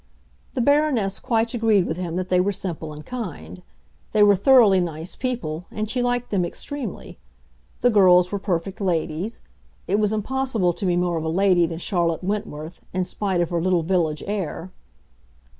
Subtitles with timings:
[0.55, 3.61] The Baroness quite agreed with him that they were simple and kind;
[4.13, 7.19] they were thoroughly nice people, and she liked them extremely.
[7.81, 9.41] The girls were perfect ladies;
[9.87, 13.51] it was impossible to be more of a lady than Charlotte Wentworth, in spite of
[13.51, 14.71] her little village air.